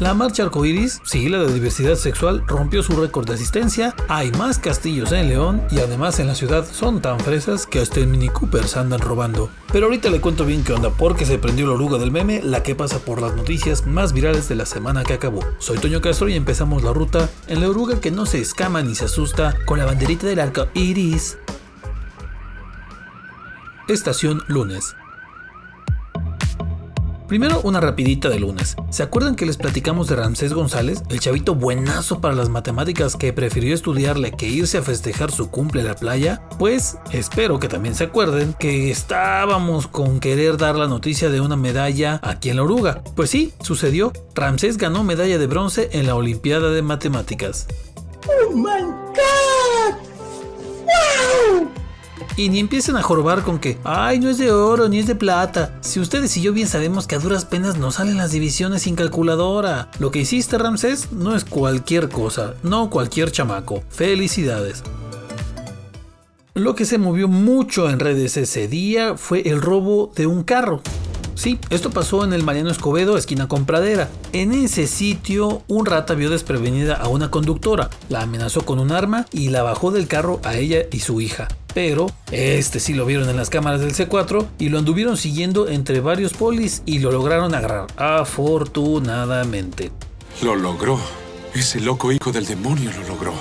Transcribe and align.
La 0.00 0.12
marcha 0.12 0.42
arcoiris, 0.42 1.00
sigla 1.04 1.38
de 1.38 1.54
diversidad 1.54 1.94
sexual, 1.94 2.42
rompió 2.48 2.82
su 2.82 3.00
récord 3.00 3.28
de 3.28 3.34
asistencia. 3.34 3.94
Hay 4.08 4.32
más 4.32 4.58
castillos 4.58 5.12
en 5.12 5.28
León 5.28 5.62
y 5.70 5.78
además 5.78 6.18
en 6.18 6.26
la 6.26 6.34
ciudad 6.34 6.66
son 6.68 7.00
tan 7.00 7.20
fresas 7.20 7.64
que 7.64 7.78
hasta 7.78 8.00
el 8.00 8.08
Mini 8.08 8.28
Coopers 8.28 8.76
andan 8.76 8.98
robando. 8.98 9.50
Pero 9.72 9.86
ahorita 9.86 10.10
le 10.10 10.20
cuento 10.20 10.44
bien 10.44 10.64
qué 10.64 10.72
onda 10.72 10.90
porque 10.90 11.24
se 11.24 11.38
prendió 11.38 11.68
la 11.68 11.74
oruga 11.74 11.98
del 11.98 12.10
meme, 12.10 12.42
la 12.42 12.64
que 12.64 12.74
pasa 12.74 12.98
por 12.98 13.22
las 13.22 13.36
noticias 13.36 13.86
más 13.86 14.12
virales 14.12 14.48
de 14.48 14.56
la 14.56 14.66
semana 14.66 15.04
que 15.04 15.12
acabó. 15.12 15.38
Soy 15.60 15.78
Toño 15.78 16.00
Castro 16.00 16.28
y 16.28 16.34
empezamos 16.34 16.82
la 16.82 16.92
ruta 16.92 17.30
en 17.46 17.60
la 17.60 17.68
oruga 17.68 18.00
que 18.00 18.10
no 18.10 18.26
se 18.26 18.40
escama 18.40 18.82
ni 18.82 18.96
se 18.96 19.04
asusta 19.04 19.54
con 19.64 19.78
la 19.78 19.84
banderita 19.84 20.26
del 20.26 20.40
arco 20.40 20.66
iris. 20.74 21.38
Estación 23.86 24.42
lunes. 24.48 24.96
Primero, 27.28 27.60
una 27.62 27.80
rapidita 27.80 28.28
de 28.28 28.38
lunes. 28.38 28.76
¿Se 28.90 29.02
acuerdan 29.02 29.34
que 29.34 29.46
les 29.46 29.56
platicamos 29.56 30.08
de 30.08 30.16
Ramsés 30.16 30.52
González, 30.52 31.02
el 31.08 31.20
chavito 31.20 31.54
buenazo 31.54 32.20
para 32.20 32.34
las 32.34 32.48
matemáticas 32.48 33.16
que 33.16 33.32
prefirió 33.32 33.74
estudiarle 33.74 34.32
que 34.32 34.46
irse 34.46 34.78
a 34.78 34.82
festejar 34.82 35.30
su 35.30 35.50
cumple 35.50 35.80
a 35.82 35.84
la 35.84 35.96
playa? 35.96 36.42
Pues 36.58 36.98
espero 37.12 37.58
que 37.58 37.68
también 37.68 37.94
se 37.94 38.04
acuerden 38.04 38.54
que 38.58 38.90
estábamos 38.90 39.86
con 39.86 40.20
querer 40.20 40.58
dar 40.58 40.76
la 40.76 40.86
noticia 40.86 41.30
de 41.30 41.40
una 41.40 41.56
medalla 41.56 42.20
aquí 42.22 42.50
en 42.50 42.56
la 42.56 42.62
oruga. 42.62 43.02
Pues 43.16 43.30
sí, 43.30 43.54
sucedió. 43.62 44.12
Ramsés 44.34 44.76
ganó 44.76 45.02
medalla 45.02 45.38
de 45.38 45.46
bronce 45.46 45.88
en 45.92 46.06
la 46.06 46.16
Olimpiada 46.16 46.70
de 46.70 46.82
Matemáticas. 46.82 47.66
¡Oh! 48.26 49.53
Y 52.36 52.48
ni 52.48 52.58
empiecen 52.58 52.96
a 52.96 53.02
jorobar 53.02 53.42
con 53.42 53.60
que, 53.60 53.78
ay, 53.84 54.18
no 54.18 54.28
es 54.28 54.38
de 54.38 54.50
oro 54.50 54.88
ni 54.88 54.98
es 54.98 55.06
de 55.06 55.14
plata. 55.14 55.78
Si 55.82 56.00
ustedes 56.00 56.36
y 56.36 56.42
yo 56.42 56.52
bien 56.52 56.66
sabemos 56.66 57.06
que 57.06 57.14
a 57.14 57.20
duras 57.20 57.44
penas 57.44 57.78
nos 57.78 57.94
salen 57.94 58.16
las 58.16 58.32
divisiones 58.32 58.82
sin 58.82 58.96
calculadora. 58.96 59.88
Lo 60.00 60.10
que 60.10 60.20
hiciste, 60.20 60.58
Ramsés, 60.58 61.12
no 61.12 61.36
es 61.36 61.44
cualquier 61.44 62.08
cosa, 62.08 62.54
no 62.64 62.90
cualquier 62.90 63.30
chamaco. 63.30 63.84
Felicidades. 63.88 64.82
Lo 66.54 66.74
que 66.74 66.84
se 66.84 66.98
movió 66.98 67.28
mucho 67.28 67.88
en 67.88 68.00
redes 68.00 68.36
ese 68.36 68.66
día 68.66 69.16
fue 69.16 69.48
el 69.48 69.62
robo 69.62 70.10
de 70.16 70.26
un 70.26 70.42
carro. 70.42 70.82
Sí, 71.36 71.58
esto 71.70 71.90
pasó 71.90 72.24
en 72.24 72.32
el 72.32 72.42
Mariano 72.42 72.70
Escobedo, 72.70 73.16
esquina 73.16 73.48
Compradera. 73.48 74.08
En 74.32 74.52
ese 74.52 74.86
sitio, 74.86 75.62
un 75.68 75.86
rata 75.86 76.14
vio 76.14 76.30
desprevenida 76.30 76.94
a 76.94 77.08
una 77.08 77.30
conductora, 77.30 77.90
la 78.08 78.22
amenazó 78.22 78.64
con 78.64 78.78
un 78.78 78.92
arma 78.92 79.26
y 79.32 79.50
la 79.50 79.62
bajó 79.62 79.90
del 79.90 80.06
carro 80.06 80.40
a 80.44 80.56
ella 80.56 80.84
y 80.90 81.00
su 81.00 81.20
hija. 81.20 81.48
Pero 81.74 82.06
este 82.30 82.80
sí 82.80 82.94
lo 82.94 83.04
vieron 83.04 83.28
en 83.28 83.36
las 83.36 83.50
cámaras 83.50 83.80
del 83.80 83.92
C4 83.94 84.46
y 84.58 84.68
lo 84.68 84.78
anduvieron 84.78 85.16
siguiendo 85.16 85.68
entre 85.68 86.00
varios 86.00 86.32
polis 86.32 86.82
y 86.86 87.00
lo 87.00 87.10
lograron 87.10 87.54
agarrar, 87.54 87.88
afortunadamente. 87.96 89.90
Lo 90.42 90.54
logró. 90.54 90.98
Ese 91.52 91.80
loco 91.80 92.10
hijo 92.10 92.32
del 92.32 92.46
demonio 92.46 92.90
lo 92.92 93.08
logró. 93.08 93.34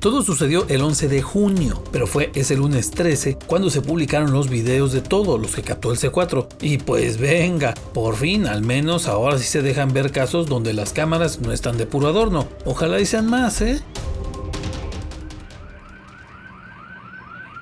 Todo 0.00 0.22
sucedió 0.22 0.64
el 0.68 0.82
11 0.82 1.08
de 1.08 1.22
junio, 1.22 1.82
pero 1.90 2.06
fue 2.06 2.30
ese 2.34 2.56
lunes 2.56 2.92
13 2.92 3.36
cuando 3.46 3.68
se 3.68 3.82
publicaron 3.82 4.32
los 4.32 4.48
videos 4.48 4.92
de 4.92 5.00
todos 5.00 5.40
los 5.40 5.56
que 5.56 5.62
captó 5.62 5.90
el 5.90 5.98
C4. 5.98 6.46
Y 6.60 6.78
pues 6.78 7.18
venga, 7.18 7.74
por 7.94 8.14
fin, 8.14 8.46
al 8.46 8.62
menos 8.62 9.08
ahora 9.08 9.38
sí 9.38 9.44
se 9.44 9.60
dejan 9.60 9.92
ver 9.92 10.12
casos 10.12 10.46
donde 10.46 10.72
las 10.72 10.92
cámaras 10.92 11.40
no 11.40 11.52
están 11.52 11.78
de 11.78 11.86
puro 11.86 12.06
adorno. 12.06 12.46
Ojalá 12.64 13.00
y 13.00 13.06
sean 13.06 13.28
más, 13.28 13.60
¿eh? 13.60 13.82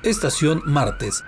Estación 0.07 0.63
martes. 0.65 1.25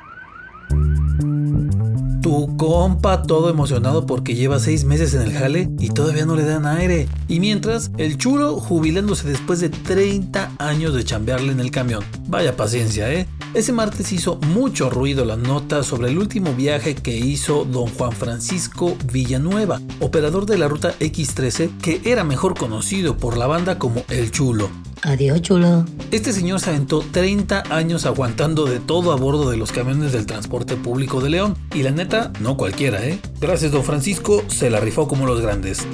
Tu 2.22 2.56
compa 2.56 3.24
todo 3.24 3.50
emocionado 3.50 4.06
porque 4.06 4.36
lleva 4.36 4.60
seis 4.60 4.84
meses 4.84 5.14
en 5.14 5.22
el 5.22 5.32
jale 5.32 5.68
y 5.80 5.88
todavía 5.88 6.26
no 6.26 6.36
le 6.36 6.44
dan 6.44 6.64
aire. 6.64 7.08
Y 7.26 7.40
mientras, 7.40 7.90
el 7.98 8.18
chulo 8.18 8.60
jubilándose 8.60 9.26
después 9.26 9.58
de 9.58 9.68
30 9.68 10.52
años 10.58 10.94
de 10.94 11.02
chambearle 11.02 11.50
en 11.50 11.58
el 11.58 11.72
camión. 11.72 12.04
Vaya 12.28 12.56
paciencia, 12.56 13.12
¿eh? 13.12 13.26
Ese 13.52 13.72
martes 13.72 14.12
hizo 14.12 14.36
mucho 14.36 14.90
ruido 14.90 15.24
la 15.24 15.36
nota 15.36 15.82
sobre 15.82 16.10
el 16.10 16.18
último 16.18 16.54
viaje 16.54 16.94
que 16.94 17.16
hizo 17.16 17.64
don 17.64 17.88
Juan 17.88 18.12
Francisco 18.12 18.96
Villanueva, 19.12 19.80
operador 19.98 20.46
de 20.46 20.58
la 20.58 20.68
ruta 20.68 20.96
X13, 21.00 21.78
que 21.78 22.00
era 22.04 22.22
mejor 22.22 22.56
conocido 22.56 23.16
por 23.16 23.36
la 23.36 23.48
banda 23.48 23.76
como 23.76 24.04
El 24.08 24.30
Chulo. 24.30 24.70
Adiós, 25.02 25.42
chulo. 25.42 25.84
Este 26.10 26.32
señor 26.32 26.60
se 26.60 26.70
aventó 26.70 27.04
30 27.12 27.64
años 27.70 28.06
aguantando 28.06 28.66
de 28.66 28.80
todo 28.80 29.12
a 29.12 29.16
bordo 29.16 29.50
de 29.50 29.56
los 29.56 29.72
camiones 29.72 30.12
del 30.12 30.26
transporte 30.26 30.76
público 30.76 31.20
de 31.20 31.30
León. 31.30 31.56
Y 31.74 31.82
la 31.82 31.90
neta, 31.90 32.32
no 32.40 32.56
cualquiera, 32.56 33.04
¿eh? 33.04 33.18
Gracias, 33.40 33.72
don 33.72 33.84
Francisco, 33.84 34.42
se 34.48 34.70
la 34.70 34.80
rifó 34.80 35.06
como 35.06 35.26
los 35.26 35.40
grandes. 35.40 35.86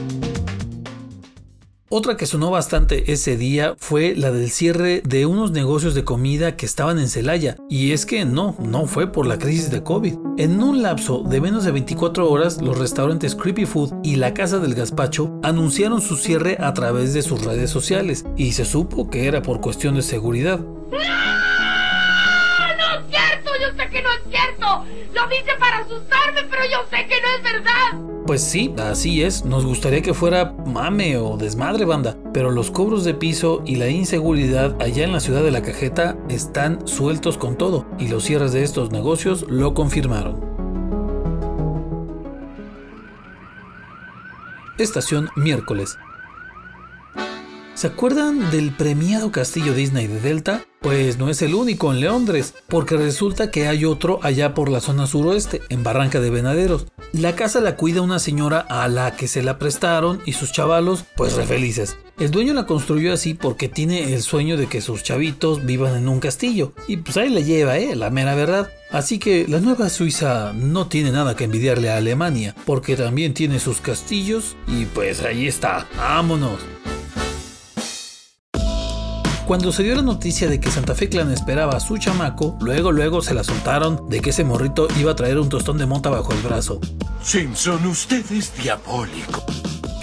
Otra 1.97 2.17
que 2.17 2.27
sonó 2.27 2.51
bastante 2.51 3.13
ese 3.13 3.37
día 3.37 3.77
fue 3.79 4.17
la 4.17 4.33
del 4.33 4.51
cierre 4.51 5.01
de 5.05 5.27
unos 5.27 5.53
negocios 5.53 5.95
de 5.95 6.03
comida 6.03 6.57
que 6.57 6.67
estaban 6.67 6.99
en 6.99 7.09
Celaya. 7.09 7.55
Y 7.71 7.93
es 7.93 8.05
que 8.05 8.25
no, 8.25 8.57
no 8.59 8.89
fue 8.89 9.13
por 9.13 9.27
la 9.27 9.39
crisis 9.39 9.71
de 9.71 9.85
COVID. 9.85 10.15
En 10.37 10.61
un 10.61 10.83
lapso 10.83 11.23
de 11.23 11.41
menos 11.41 11.63
de 11.63 11.71
24 11.71 12.29
horas, 12.29 12.61
los 12.61 12.79
restaurantes 12.79 13.37
Creepy 13.37 13.65
Food 13.65 13.93
y 14.03 14.17
la 14.17 14.35
Casa 14.35 14.59
del 14.59 14.75
Gazpacho 14.75 15.39
anunciaron 15.45 16.03
su 16.03 16.17
cierre 16.17 16.57
a 16.59 16.75
través 16.75 17.15
de 17.15 17.23
sus 17.23 17.45
redes 17.45 17.71
sociales. 17.71 18.25
Y 18.37 18.55
se 18.55 18.65
supo 18.65 19.09
que 19.09 19.29
era 19.29 19.41
por 19.41 19.61
cuestión 19.61 19.95
de 19.95 20.03
seguridad. 20.03 20.59
¡No! 20.59 20.89
¡No 20.91 20.99
es 22.99 23.05
cierto! 23.09 23.53
Yo 23.61 23.69
sé 23.77 23.89
que 23.89 24.03
no 24.03 24.11
es 24.11 24.21
cierto. 24.29 24.85
Lo 25.15 25.29
dice 25.29 25.53
para 25.61 25.79
asustarme, 25.79 26.43
pero 26.51 26.65
yo 26.65 26.79
sé 26.91 27.07
que 27.07 27.23
no 27.23 27.29
es 27.37 27.43
verdad. 27.45 28.14
Pues 28.27 28.43
sí, 28.43 28.75
así 28.79 29.23
es, 29.23 29.45
nos 29.45 29.67
gustaría 29.67 30.01
que 30.01 30.15
fuera 30.15 30.55
mame 30.65 31.19
o 31.19 31.37
desmadre 31.37 31.85
banda, 31.85 32.17
pero 32.33 32.51
los 32.51 32.71
cobros 32.71 33.05
de 33.05 33.13
piso 33.13 33.63
y 33.67 33.77
la 33.77 33.91
inseguridad 33.91 34.81
allá 34.81 35.05
en 35.05 35.13
la 35.13 35.21
ciudad 35.21 35.43
de 35.43 35.51
la 35.51 35.61
cajeta 35.61 36.17
están 36.31 36.89
sueltos 36.89 37.37
con 37.37 37.59
todo, 37.59 37.87
y 37.99 38.09
los 38.09 38.25
cierres 38.25 38.55
de 38.55 38.63
estos 38.63 38.91
negocios 38.91 39.45
lo 39.51 39.75
confirmaron. 39.75 40.43
Estación 44.79 45.29
miércoles. 45.37 45.99
¿Se 47.75 47.89
acuerdan 47.89 48.51
del 48.51 48.75
premiado 48.75 49.33
castillo 49.33 49.75
Disney 49.75 50.07
de 50.07 50.21
Delta? 50.21 50.65
Pues 50.85 51.17
no 51.17 51.31
es 51.31 51.41
el 51.41 51.55
único 51.55 51.95
en 51.95 52.03
Londres, 52.03 52.53
porque 52.69 52.99
resulta 52.99 53.51
que 53.51 53.67
hay 53.69 53.87
otro 53.87 54.21
allá 54.23 54.53
por 54.53 54.69
la 54.69 54.83
zona 54.83 55.07
suroeste, 55.07 55.63
en 55.71 55.83
Barranca 55.83 56.21
de 56.21 56.29
Venaderos. 56.29 56.89
La 57.13 57.35
casa 57.35 57.63
la 57.63 57.77
cuida 57.77 58.03
una 58.03 58.19
señora 58.19 58.61
a 58.61 58.87
la 58.89 59.17
que 59.17 59.27
se 59.27 59.43
la 59.43 59.59
prestaron 59.59 60.21
y 60.27 60.35
sus 60.35 60.53
chavalos, 60.53 61.07
pues 61.17 61.37
re 61.37 61.47
felices. 61.47 61.97
El 62.19 62.31
dueño 62.31 62.53
la 62.53 62.67
construyó 62.67 63.15
así 63.15 63.33
porque 63.33 63.71
tiene 63.71 64.13
el 64.13 64.21
sueño 64.21 64.59
de 64.59 64.67
que 64.67 64.83
sus 64.83 65.03
chavitos 65.03 65.65
vivan 65.65 65.97
en 65.97 66.07
un 66.07 66.21
castillo. 66.21 66.75
Y 66.87 66.99
pues 66.99 67.17
ahí 67.17 67.31
le 67.31 67.45
lleva, 67.45 67.79
eh, 67.79 67.97
la 67.97 68.11
mera 68.11 68.35
verdad. 68.35 68.71
Así 68.91 69.19
que 69.19 69.49
la 69.49 69.61
nueva 69.61 69.89
Suiza 69.89 70.53
no 70.53 70.89
tiene 70.89 71.13
nada 71.13 71.35
que 71.35 71.45
envidiarle 71.45 71.89
a 71.89 71.97
Alemania, 71.97 72.55
porque 72.67 72.95
también 72.95 73.33
tiene 73.33 73.59
sus 73.59 73.81
castillos 73.81 74.55
y 74.69 74.85
pues 74.85 75.23
ahí 75.23 75.47
está, 75.47 75.89
vámonos. 75.97 76.61
Cuando 79.47 79.73
se 79.73 79.83
dio 79.83 79.95
la 79.95 80.01
noticia 80.01 80.49
de 80.49 80.59
que 80.59 80.71
Santa 80.71 80.95
Fe 80.95 81.11
Clan 81.11 81.31
esperaba 81.31 81.77
a 81.77 81.81
su 81.81 81.99
chamaco, 81.99 82.57
luego 82.63 82.93
luego 82.93 83.21
se 83.21 83.35
la 83.35 83.45
soltaron 83.45 84.09
de 84.09 84.21
que 84.21 84.31
ese 84.31 84.43
morrito 84.43 84.89
iba 84.99 85.13
a 85.13 85.17
traer 85.17 85.39
un 85.39 85.51
tostón 85.51 85.77
de 85.77 85.85
mota 85.85 86.09
bajo 86.09 86.33
el 86.33 86.41
brazo. 86.41 86.81
Simpson, 87.23 87.85
usted 87.87 88.25
es 88.33 88.57
diabólico. 88.57 89.45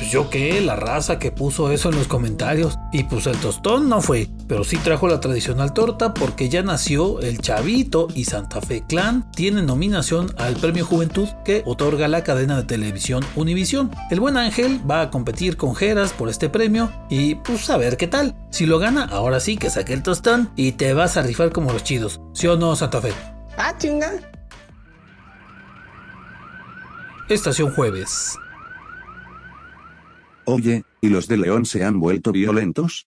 Pues 0.02 0.12
yo 0.12 0.32
qué, 0.32 0.62
la 0.62 0.76
raza 0.76 1.20
que 1.20 1.32
puso 1.32 1.70
eso 1.70 1.90
en 1.90 1.96
los 1.96 2.08
comentarios. 2.08 2.80
Y 2.92 3.04
pues 3.04 3.28
el 3.28 3.38
tostón 3.38 3.88
no 3.88 4.02
fue, 4.02 4.30
pero 4.48 4.64
sí 4.64 4.78
trajo 4.78 5.08
la 5.08 5.20
tradicional 5.20 5.76
torta 5.76 6.16
porque 6.16 6.50
ya 6.50 6.64
nació 6.64 7.20
el 7.20 7.38
Chavito 7.40 8.08
y 8.16 8.26
Santa 8.26 8.62
Fe 8.62 8.84
Clan 8.88 9.32
tienen 9.32 9.68
nominación 9.68 10.34
al 10.40 10.56
Premio 10.56 10.88
Juventud 10.88 11.30
que 11.46 11.62
otorga 11.68 12.08
la 12.08 12.24
cadena 12.24 12.58
de 12.58 12.64
televisión 12.64 13.24
Univisión. 13.36 13.92
El 14.10 14.20
buen 14.20 14.38
Ángel 14.38 14.82
va 14.90 15.02
a 15.02 15.12
competir 15.12 15.56
con 15.56 15.76
Geras 15.76 16.14
por 16.14 16.30
este 16.30 16.50
premio 16.50 16.92
y 17.08 17.36
pues 17.36 17.70
a 17.70 17.78
ver 17.78 17.96
qué 17.96 18.08
tal. 18.08 18.36
Si 18.50 18.66
lo 18.66 18.80
gana, 18.80 19.04
ahora 19.04 19.40
sí 19.40 19.56
que 19.56 19.70
saque 19.70 19.94
el 19.94 20.02
tostón 20.02 20.50
y 20.56 20.72
te 20.72 20.96
vas 20.96 21.16
a 21.16 21.22
rifar 21.22 21.52
como 21.52 21.74
los 21.74 21.84
chidos. 21.84 22.20
¿Sí 22.34 22.48
o 22.48 22.58
no, 22.58 22.76
Santa 22.76 23.02
Fe? 23.02 23.14
Ah, 23.56 23.76
chinga. 23.78 24.14
Estación 27.30 27.72
Jueves. 27.76 28.36
Oye, 30.46 30.84
¿y 31.02 31.10
los 31.10 31.28
de 31.28 31.38
León 31.38 31.66
se 31.66 31.84
han 31.84 32.00
vuelto 32.00 32.32
violentos? 32.32 33.08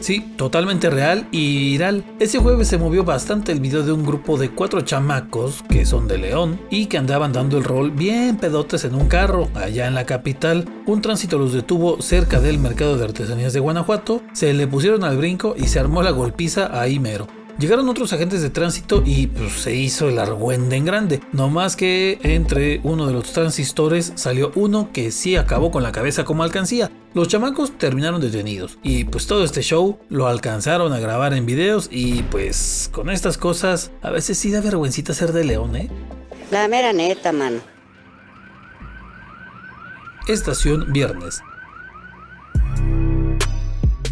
Sí, 0.00 0.20
totalmente 0.36 0.88
real 0.88 1.26
y 1.32 1.70
viral. 1.72 2.04
Ese 2.20 2.38
jueves 2.38 2.68
se 2.68 2.78
movió 2.78 3.02
bastante 3.02 3.50
el 3.50 3.58
video 3.58 3.82
de 3.82 3.90
un 3.90 4.06
grupo 4.06 4.38
de 4.38 4.50
cuatro 4.50 4.82
chamacos 4.82 5.64
que 5.68 5.84
son 5.84 6.06
de 6.06 6.16
León 6.16 6.60
y 6.70 6.86
que 6.86 6.96
andaban 6.96 7.32
dando 7.32 7.58
el 7.58 7.64
rol 7.64 7.90
bien 7.90 8.36
pedotes 8.36 8.84
en 8.84 8.94
un 8.94 9.08
carro 9.08 9.48
allá 9.54 9.88
en 9.88 9.94
la 9.94 10.06
capital. 10.06 10.68
Un 10.86 11.02
tránsito 11.02 11.38
los 11.38 11.52
detuvo 11.52 12.00
cerca 12.00 12.40
del 12.40 12.60
mercado 12.60 12.96
de 12.96 13.04
artesanías 13.04 13.52
de 13.52 13.58
Guanajuato, 13.58 14.22
se 14.32 14.54
le 14.54 14.68
pusieron 14.68 15.02
al 15.02 15.16
brinco 15.16 15.56
y 15.58 15.66
se 15.66 15.80
armó 15.80 16.04
la 16.04 16.12
golpiza 16.12 16.80
ahí 16.80 17.00
mero. 17.00 17.26
Llegaron 17.58 17.88
otros 17.88 18.12
agentes 18.12 18.42
de 18.42 18.50
tránsito 18.50 19.02
y 19.06 19.28
pues, 19.28 19.52
se 19.52 19.74
hizo 19.74 20.10
el 20.10 20.18
argüende 20.18 20.76
en 20.76 20.84
grande. 20.84 21.20
No 21.32 21.48
más 21.48 21.74
que 21.74 22.18
entre 22.22 22.80
uno 22.82 23.06
de 23.06 23.14
los 23.14 23.32
transistores 23.32 24.12
salió 24.14 24.52
uno 24.56 24.90
que 24.92 25.10
sí 25.10 25.36
acabó 25.36 25.70
con 25.70 25.82
la 25.82 25.90
cabeza 25.90 26.24
como 26.24 26.42
alcancía. 26.42 26.90
Los 27.14 27.28
chamacos 27.28 27.78
terminaron 27.78 28.20
detenidos 28.20 28.78
y 28.82 29.04
pues 29.04 29.26
todo 29.26 29.42
este 29.42 29.62
show 29.62 29.98
lo 30.10 30.26
alcanzaron 30.26 30.92
a 30.92 30.98
grabar 30.98 31.32
en 31.32 31.46
videos 31.46 31.88
y 31.90 32.22
pues 32.24 32.90
con 32.92 33.08
estas 33.08 33.38
cosas 33.38 33.90
a 34.02 34.10
veces 34.10 34.36
sí 34.36 34.50
da 34.50 34.60
vergüencita 34.60 35.14
ser 35.14 35.32
de 35.32 35.44
león, 35.44 35.76
¿eh? 35.76 35.88
La 36.50 36.68
mera 36.68 36.92
neta, 36.92 37.32
mano. 37.32 37.60
Estación 40.28 40.92
Viernes. 40.92 41.40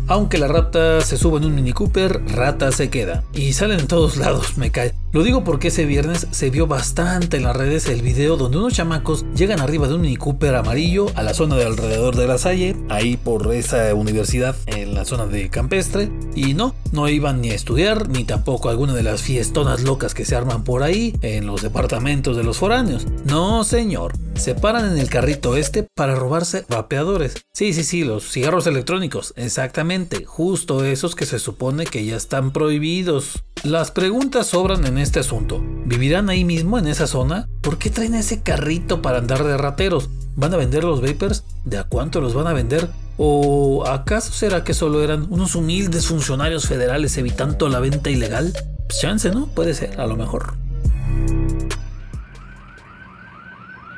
Aunque 0.07 0.39
la 0.39 0.49
rata 0.49 1.01
se 1.01 1.17
suba 1.17 1.39
en 1.39 1.47
un 1.47 1.55
Mini 1.55 1.73
Cooper, 1.73 2.23
rata 2.27 2.71
se 2.73 2.91
queda. 2.91 3.25
Y 3.33 3.55
salen 3.55 3.81
en 3.81 3.87
todos 3.87 4.17
lados, 4.17 4.59
me 4.59 4.71
cae. 4.71 4.93
Lo 5.15 5.23
digo 5.23 5.45
porque 5.45 5.69
ese 5.69 5.87
viernes 5.87 6.27
se 6.33 6.51
vio 6.51 6.67
bastante 6.67 7.37
en 7.37 7.45
las 7.45 7.57
redes 7.57 7.87
el 7.87 8.03
video 8.03 8.37
donde 8.37 8.59
unos 8.59 8.73
chamacos 8.73 9.25
llegan 9.37 9.61
arriba 9.61 9.87
de 9.87 9.95
un 9.95 10.01
Mini 10.01 10.19
amarillo 10.57 11.07
a 11.15 11.23
la 11.23 11.35
zona 11.35 11.55
de 11.55 11.65
alrededor 11.65 12.17
de 12.17 12.27
la 12.27 12.37
Salle, 12.37 12.75
ahí 12.89 13.17
por 13.17 13.55
esa 13.55 13.95
universidad 13.95 14.57
en 14.67 14.93
la 14.93 15.05
zona 15.05 15.27
de 15.27 15.51
Campestre. 15.51 16.11
Y 16.35 16.55
no, 16.55 16.75
no 16.91 17.09
iban 17.09 17.41
ni 17.41 17.51
a 17.51 17.55
estudiar, 17.55 18.09
ni 18.09 18.25
tampoco 18.25 18.69
a 18.69 18.73
alguna 18.73 18.93
de 18.93 19.05
las 19.05 19.23
fiestonas 19.23 19.83
locas 19.85 20.15
que 20.15 20.25
se 20.25 20.35
arman 20.35 20.65
por 20.65 20.83
ahí, 20.83 21.15
en 21.23 21.47
los 21.47 21.63
departamentos 21.63 22.37
de 22.37 22.43
los 22.43 22.59
foráneos. 22.59 23.07
No, 23.25 23.63
señor. 23.63 24.15
Se 24.35 24.57
paran 24.57 24.91
en 24.91 24.99
el 24.99 25.09
carrito 25.09 25.57
este 25.57 25.87
para 25.95 26.17
robarse 26.17 26.65
vapeadores. 26.69 27.35
Sí, 27.53 27.73
sí, 27.73 27.85
sí, 27.85 28.03
los 28.03 28.29
cigarros 28.29 28.67
electrónicos, 28.67 29.33
exactamente, 29.37 30.25
justo 30.25 30.85
esos 30.85 31.15
que 31.15 31.25
se 31.25 31.39
supone 31.39 31.85
que 31.85 32.05
ya 32.05 32.17
están 32.17 32.53
prohibidos. 32.53 33.45
Las 33.63 33.93
preguntas 33.93 34.49
sobran 34.49 34.85
en 34.85 34.99
este 35.05 35.21
asunto. 35.21 35.63
¿Vivirán 35.85 36.29
ahí 36.31 36.45
mismo 36.45 36.79
en 36.79 36.89
esa 36.89 37.07
zona? 37.07 37.49
¿Por 37.61 37.79
qué 37.79 37.91
traen 37.91 38.15
ese 38.15 38.43
carrito 38.43 39.03
para 39.03 39.19
andar 39.19 39.45
de 39.45 39.57
rateros? 39.57 40.11
¿Van 40.35 40.53
a 40.53 40.57
vender 40.57 40.83
los 40.83 41.01
vapers? 41.01 41.45
¿De 41.65 41.79
a 41.79 41.85
cuánto 41.85 42.21
los 42.21 42.35
van 42.35 42.49
a 42.49 42.53
vender? 42.53 42.89
¿O 43.17 43.87
acaso 43.87 44.33
será 44.33 44.65
que 44.65 44.75
solo 44.75 45.05
eran 45.05 45.27
unos 45.31 45.55
humildes 45.55 46.07
funcionarios 46.07 46.67
federales 46.67 47.17
evitando 47.19 47.69
la 47.69 47.79
venta 47.79 48.11
ilegal? 48.11 48.53
Pues 48.89 49.01
chance, 49.01 49.31
¿no? 49.31 49.47
Puede 49.47 49.75
ser, 49.75 50.01
a 50.01 50.07
lo 50.07 50.17
mejor. 50.17 50.55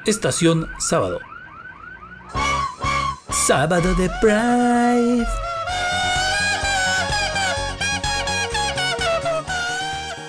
Estación 0.04 0.66
Sábado. 0.78 1.20
Sábado 3.30 3.94
de 3.94 4.10
Pride. 4.20 5.45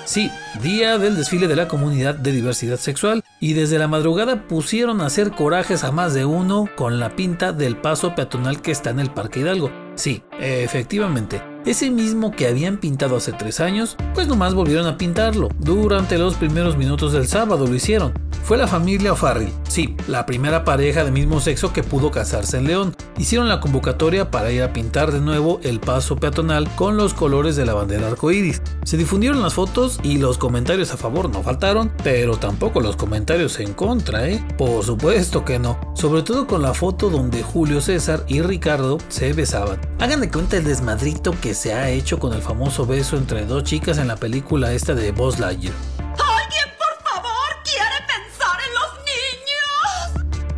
Sí, 0.07 0.31
día 0.63 0.97
del 0.97 1.17
desfile 1.17 1.49
de 1.49 1.57
la 1.57 1.67
comunidad 1.67 2.15
de 2.15 2.31
diversidad 2.31 2.79
sexual 2.79 3.25
y 3.41 3.51
desde 3.51 3.77
la 3.77 3.89
madrugada 3.89 4.47
pusieron 4.47 5.01
a 5.01 5.07
hacer 5.07 5.31
corajes 5.31 5.83
a 5.83 5.91
más 5.91 6.13
de 6.13 6.23
uno 6.23 6.69
con 6.77 6.97
la 7.01 7.17
pinta 7.17 7.51
del 7.51 7.75
paso 7.75 8.15
peatonal 8.15 8.61
que 8.61 8.71
está 8.71 8.89
en 8.91 9.01
el 9.01 9.11
Parque 9.11 9.41
Hidalgo. 9.41 9.69
Sí, 9.95 10.23
efectivamente, 10.39 11.41
ese 11.65 11.91
mismo 11.91 12.31
que 12.31 12.47
habían 12.47 12.77
pintado 12.77 13.17
hace 13.17 13.33
tres 13.33 13.59
años, 13.59 13.97
pues 14.13 14.29
nomás 14.29 14.53
volvieron 14.53 14.87
a 14.87 14.97
pintarlo. 14.97 15.49
Durante 15.59 16.17
los 16.17 16.35
primeros 16.35 16.77
minutos 16.77 17.11
del 17.11 17.27
sábado 17.27 17.67
lo 17.67 17.75
hicieron. 17.75 18.13
Fue 18.47 18.57
la 18.57 18.65
familia 18.65 19.11
O'Farrill, 19.11 19.51
sí, 19.67 19.97
la 20.07 20.25
primera 20.25 20.63
pareja 20.63 21.03
de 21.03 21.11
mismo 21.11 21.41
sexo 21.41 21.73
que 21.73 21.83
pudo 21.83 22.11
casarse 22.11 22.55
en 22.55 22.63
León. 22.63 22.95
Hicieron 23.17 23.49
la 23.49 23.59
convocatoria 23.59 24.31
para 24.31 24.53
ir 24.53 24.63
a 24.63 24.71
pintar 24.71 25.11
de 25.11 25.19
nuevo 25.19 25.59
el 25.63 25.81
paso 25.81 26.15
peatonal 26.15 26.73
con 26.75 26.95
los 26.95 27.13
colores 27.13 27.57
de 27.57 27.65
la 27.65 27.73
bandera 27.73 28.07
arcoíris. 28.07 28.61
Se 28.85 28.95
difundieron 28.95 29.41
las 29.41 29.55
fotos 29.55 29.99
y 30.01 30.17
los 30.17 30.37
comentarios 30.37 30.93
a 30.93 30.97
favor 30.97 31.29
no 31.29 31.43
faltaron, 31.43 31.91
pero 32.05 32.37
tampoco 32.37 32.79
los 32.79 32.95
comentarios 32.95 33.59
en 33.59 33.73
contra, 33.73 34.29
¿eh? 34.29 34.41
Por 34.57 34.81
supuesto 34.81 35.43
que 35.43 35.59
no. 35.59 35.77
Sobre 35.93 36.21
todo 36.21 36.47
con 36.47 36.61
la 36.61 36.73
foto 36.73 37.09
donde 37.09 37.43
Julio 37.43 37.81
César 37.81 38.23
y 38.29 38.41
Ricardo 38.41 38.97
se 39.09 39.33
besaban. 39.33 39.81
Hagan 39.99 40.21
de 40.21 40.31
cuenta 40.31 40.55
el 40.55 40.63
desmadrito 40.63 41.35
que 41.41 41.53
se 41.53 41.73
ha 41.73 41.89
hecho 41.89 42.17
con 42.17 42.31
el 42.31 42.41
famoso 42.41 42.85
beso 42.85 43.17
entre 43.17 43.45
dos 43.45 43.65
chicas 43.65 43.97
en 43.97 44.07
la 44.07 44.15
película 44.15 44.71
esta 44.71 44.95
de 44.95 45.11
Buzz 45.11 45.37
Lightyear. 45.37 45.96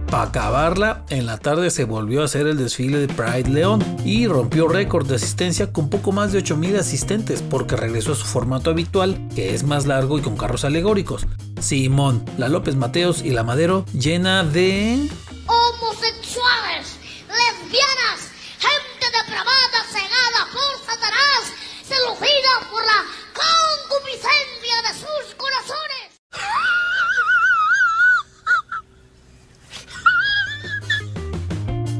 Para 0.09 0.23
acabarla, 0.23 1.03
en 1.09 1.27
la 1.27 1.37
tarde 1.37 1.69
se 1.69 1.83
volvió 1.83 2.21
a 2.21 2.25
hacer 2.25 2.47
el 2.47 2.57
desfile 2.57 2.97
de 2.97 3.07
Pride 3.07 3.49
León 3.49 3.83
y 4.03 4.25
rompió 4.25 4.67
récord 4.67 5.07
de 5.07 5.15
asistencia 5.15 5.71
con 5.71 5.89
poco 5.89 6.11
más 6.11 6.31
de 6.31 6.39
8000 6.39 6.77
asistentes 6.77 7.43
porque 7.43 7.75
regresó 7.75 8.13
a 8.13 8.15
su 8.15 8.25
formato 8.25 8.71
habitual, 8.71 9.19
que 9.35 9.53
es 9.53 9.63
más 9.63 9.85
largo 9.85 10.17
y 10.17 10.21
con 10.23 10.35
carros 10.35 10.65
alegóricos. 10.65 11.27
Simón, 11.61 12.23
la 12.39 12.49
López 12.49 12.75
Mateos 12.75 13.23
y 13.23 13.29
la 13.31 13.43
Madero 13.43 13.85
llena 13.93 14.43
de... 14.43 15.07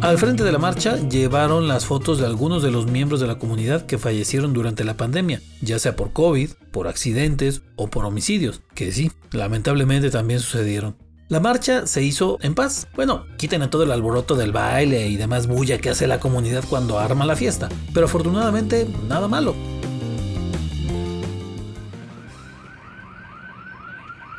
Al 0.10 0.18
frente 0.18 0.44
de 0.44 0.52
la 0.52 0.58
marcha 0.58 0.98
llevaron 1.08 1.68
las 1.68 1.86
fotos 1.86 2.18
de 2.18 2.26
algunos 2.26 2.64
de 2.64 2.72
los 2.72 2.88
miembros 2.88 3.20
de 3.20 3.28
la 3.28 3.38
comunidad 3.38 3.86
que 3.86 4.00
fallecieron 4.00 4.54
durante 4.54 4.84
la 4.84 4.98
pandemia, 4.98 5.40
ya 5.62 5.78
sea 5.78 5.96
por 5.96 6.14
COVID, 6.14 6.50
por 6.72 6.88
accidentes 6.88 7.62
o 7.76 7.92
por 7.92 8.06
homicidios, 8.06 8.62
que 8.74 8.92
sí, 8.92 9.12
lamentablemente 9.30 10.10
también 10.10 10.40
sucedieron. 10.40 10.98
La 11.28 11.40
marcha 11.40 11.86
se 11.86 12.02
hizo 12.02 12.40
en 12.42 12.56
paz. 12.56 12.88
Bueno, 12.96 13.28
quiten 13.38 13.62
a 13.62 13.70
todo 13.70 13.84
el 13.84 13.92
alboroto 13.92 14.34
del 14.34 14.52
baile 14.52 15.08
y 15.10 15.16
demás 15.16 15.46
bulla 15.46 15.78
que 15.78 15.92
hace 15.92 16.08
la 16.08 16.20
comunidad 16.20 16.64
cuando 16.68 16.98
arma 16.98 17.24
la 17.28 17.36
fiesta, 17.36 17.70
pero 17.94 18.08
afortunadamente 18.08 18.88
nada 19.08 19.28
malo. 19.28 19.54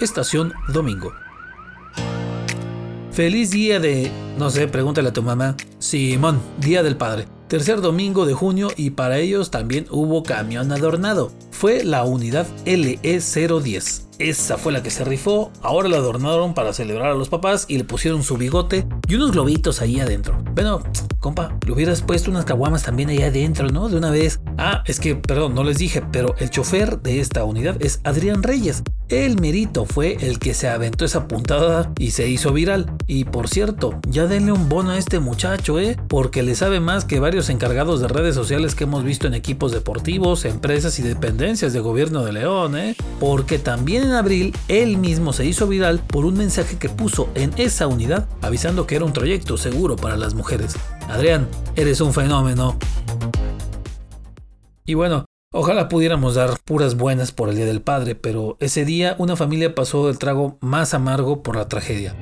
Estación 0.00 0.52
Domingo. 0.72 1.12
Feliz 3.12 3.50
día 3.50 3.80
de... 3.80 4.10
No 4.38 4.50
sé, 4.50 4.68
pregúntale 4.68 5.08
a 5.08 5.12
tu 5.12 5.22
mamá. 5.22 5.56
Simón, 5.80 6.40
Día 6.58 6.84
del 6.84 6.96
Padre. 6.96 7.26
Tercer 7.48 7.80
domingo 7.80 8.24
de 8.24 8.34
junio 8.34 8.68
y 8.76 8.90
para 8.90 9.18
ellos 9.18 9.50
también 9.50 9.86
hubo 9.90 10.22
camión 10.22 10.70
adornado. 10.70 11.32
Fue 11.50 11.82
la 11.82 12.04
unidad 12.04 12.46
LE010. 12.64 14.06
Esa 14.20 14.58
fue 14.58 14.72
la 14.72 14.84
que 14.84 14.90
se 14.90 15.04
rifó. 15.04 15.50
Ahora 15.60 15.88
la 15.88 15.96
adornaron 15.96 16.54
para 16.54 16.72
celebrar 16.72 17.08
a 17.08 17.14
los 17.14 17.28
papás 17.28 17.64
y 17.66 17.78
le 17.78 17.84
pusieron 17.84 18.22
su 18.22 18.36
bigote 18.36 18.86
y 19.08 19.16
unos 19.16 19.32
globitos 19.32 19.80
ahí 19.80 19.98
adentro. 19.98 20.40
Bueno, 20.54 20.80
compa, 21.18 21.58
le 21.66 21.72
hubieras 21.72 22.02
puesto 22.02 22.30
unas 22.30 22.44
caguamas 22.44 22.84
también 22.84 23.08
ahí 23.08 23.22
adentro, 23.22 23.68
¿no? 23.68 23.88
De 23.88 23.96
una 23.96 24.10
vez. 24.10 24.40
Ah, 24.56 24.84
es 24.86 25.00
que, 25.00 25.16
perdón, 25.16 25.56
no 25.56 25.64
les 25.64 25.78
dije, 25.78 26.02
pero 26.12 26.36
el 26.38 26.50
chofer 26.50 27.00
de 27.00 27.18
esta 27.18 27.42
unidad 27.42 27.76
es 27.80 28.00
Adrián 28.04 28.44
Reyes. 28.44 28.84
El 29.10 29.40
mérito 29.40 29.86
fue 29.86 30.16
el 30.20 30.38
que 30.38 30.54
se 30.54 30.68
aventó 30.68 31.04
esa 31.04 31.26
puntada 31.26 31.92
y 31.98 32.12
se 32.12 32.28
hizo 32.28 32.52
viral. 32.52 32.92
Y 33.08 33.24
por 33.24 33.48
cierto, 33.48 33.98
ya 34.08 34.28
denle 34.28 34.52
un 34.52 34.68
bono 34.68 34.90
a 34.90 34.98
este 34.98 35.18
muchacho, 35.18 35.80
¿eh? 35.80 35.96
Porque 36.06 36.44
le 36.44 36.54
sabe 36.54 36.78
más 36.78 37.04
que 37.06 37.18
varios 37.18 37.48
encargados 37.48 38.00
de 38.00 38.06
redes 38.06 38.36
sociales 38.36 38.76
que 38.76 38.84
hemos 38.84 39.02
visto 39.02 39.26
en 39.26 39.34
equipos 39.34 39.72
deportivos, 39.72 40.44
empresas 40.44 41.00
y 41.00 41.02
dependencias 41.02 41.72
de 41.72 41.80
gobierno 41.80 42.24
de 42.24 42.34
León, 42.34 42.76
¿eh? 42.78 42.94
Porque 43.18 43.58
también 43.58 44.04
en 44.04 44.12
abril 44.12 44.56
él 44.68 44.96
mismo 44.96 45.32
se 45.32 45.44
hizo 45.44 45.66
viral 45.66 45.98
por 45.98 46.24
un 46.24 46.34
mensaje 46.34 46.78
que 46.78 46.88
puso 46.88 47.30
en 47.34 47.52
esa 47.56 47.88
unidad 47.88 48.28
avisando 48.42 48.86
que 48.86 48.94
era 48.94 49.04
un 49.04 49.12
trayecto 49.12 49.56
seguro 49.56 49.96
para 49.96 50.16
las 50.16 50.34
mujeres. 50.34 50.76
Adrián, 51.08 51.48
eres 51.74 52.00
un 52.00 52.14
fenómeno. 52.14 52.78
Y 54.86 54.94
bueno, 54.94 55.24
Ojalá 55.52 55.88
pudiéramos 55.88 56.36
dar 56.36 56.60
puras 56.64 56.96
buenas 56.96 57.32
por 57.32 57.48
el 57.48 57.56
Día 57.56 57.66
del 57.66 57.82
Padre, 57.82 58.14
pero 58.14 58.56
ese 58.60 58.84
día 58.84 59.16
una 59.18 59.34
familia 59.34 59.74
pasó 59.74 60.08
el 60.08 60.16
trago 60.16 60.58
más 60.60 60.94
amargo 60.94 61.42
por 61.42 61.56
la 61.56 61.66
tragedia. 61.66 62.14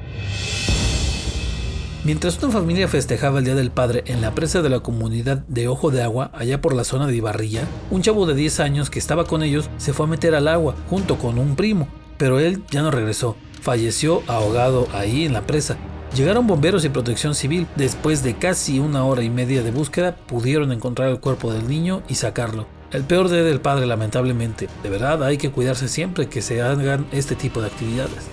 Mientras 2.04 2.42
una 2.42 2.50
familia 2.50 2.88
festejaba 2.88 3.40
el 3.40 3.44
Día 3.44 3.54
del 3.54 3.70
Padre 3.70 4.02
en 4.06 4.22
la 4.22 4.34
presa 4.34 4.62
de 4.62 4.70
la 4.70 4.80
comunidad 4.80 5.44
de 5.46 5.68
Ojo 5.68 5.90
de 5.90 6.02
Agua, 6.02 6.30
allá 6.32 6.62
por 6.62 6.74
la 6.74 6.84
zona 6.84 7.06
de 7.06 7.16
Ibarrilla, 7.16 7.68
un 7.90 8.00
chavo 8.00 8.24
de 8.24 8.34
10 8.34 8.60
años 8.60 8.88
que 8.88 8.98
estaba 8.98 9.26
con 9.26 9.42
ellos 9.42 9.68
se 9.76 9.92
fue 9.92 10.06
a 10.06 10.08
meter 10.08 10.34
al 10.34 10.48
agua 10.48 10.74
junto 10.88 11.18
con 11.18 11.38
un 11.38 11.54
primo, 11.54 11.86
pero 12.16 12.40
él 12.40 12.62
ya 12.70 12.80
no 12.80 12.90
regresó. 12.90 13.36
Falleció 13.60 14.22
ahogado 14.26 14.88
ahí 14.94 15.26
en 15.26 15.34
la 15.34 15.46
presa. 15.46 15.76
Llegaron 16.16 16.46
bomberos 16.46 16.86
y 16.86 16.88
protección 16.88 17.34
civil. 17.34 17.66
Después 17.76 18.22
de 18.22 18.38
casi 18.38 18.78
una 18.78 19.04
hora 19.04 19.22
y 19.22 19.28
media 19.28 19.62
de 19.62 19.70
búsqueda, 19.70 20.16
pudieron 20.16 20.72
encontrar 20.72 21.10
el 21.10 21.20
cuerpo 21.20 21.52
del 21.52 21.68
niño 21.68 22.02
y 22.08 22.14
sacarlo. 22.14 22.77
El 22.90 23.04
peor 23.04 23.28
día 23.28 23.42
del 23.42 23.60
padre, 23.60 23.86
lamentablemente. 23.86 24.68
De 24.82 24.88
verdad, 24.88 25.22
hay 25.22 25.36
que 25.36 25.50
cuidarse 25.50 25.88
siempre 25.88 26.28
que 26.28 26.40
se 26.40 26.62
hagan 26.62 27.06
este 27.12 27.34
tipo 27.34 27.60
de 27.60 27.66
actividades. 27.66 28.28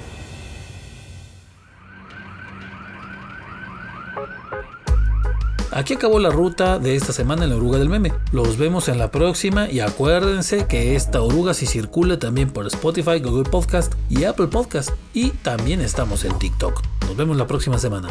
Aquí 5.75 5.95
acabó 5.95 6.19
la 6.19 6.29
ruta 6.29 6.79
de 6.79 6.95
esta 6.95 7.11
semana 7.11 7.43
en 7.43 7.49
la 7.49 7.57
oruga 7.57 7.77
del 7.77 7.89
meme. 7.89 8.13
Los 8.31 8.55
vemos 8.57 8.87
en 8.87 8.97
la 8.97 9.11
próxima 9.11 9.69
y 9.69 9.81
acuérdense 9.81 10.67
que 10.67 10.95
esta 10.95 11.21
oruga 11.21 11.53
si 11.53 11.65
circula 11.65 12.17
también 12.17 12.49
por 12.49 12.65
Spotify, 12.67 13.19
Google 13.19 13.49
Podcast 13.49 13.93
y 14.09 14.23
Apple 14.23 14.47
Podcast. 14.47 14.91
Y 15.13 15.31
también 15.31 15.81
estamos 15.81 16.23
en 16.23 16.39
TikTok. 16.39 16.81
Nos 17.07 17.17
vemos 17.17 17.35
la 17.35 17.45
próxima 17.45 17.77
semana. 17.77 18.07